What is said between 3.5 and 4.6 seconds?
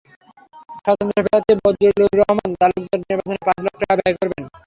লাখ টাকা ব্যয় করবেন।